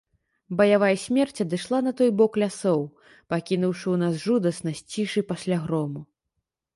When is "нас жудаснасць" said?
4.05-4.81